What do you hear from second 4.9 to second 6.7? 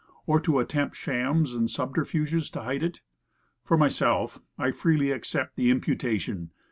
accept the imputation.